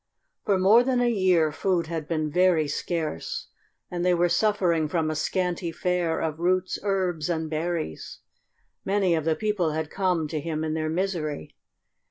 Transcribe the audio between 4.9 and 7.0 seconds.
a scanty fare of roots,